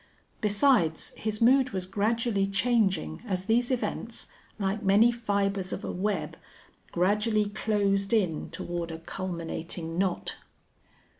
Besides, 0.41 1.11
his 1.15 1.43
mood 1.43 1.73
was 1.73 1.85
gradually 1.85 2.47
changing 2.47 3.21
as 3.23 3.45
these 3.45 3.69
events, 3.69 4.29
like 4.57 4.81
many 4.81 5.11
fibers 5.11 5.71
of 5.71 5.85
a 5.85 5.91
web, 5.91 6.37
gradually 6.91 7.47
closed 7.49 8.11
in 8.11 8.49
toward 8.49 8.89
a 8.89 8.97
culminating 8.97 9.99
knot. 9.99 10.37